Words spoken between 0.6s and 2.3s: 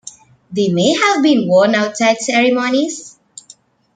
may have been worn outside